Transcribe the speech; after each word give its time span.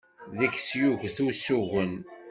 Deg-s 0.39 0.69
yuget 0.79 1.17
usugen. 1.27 1.93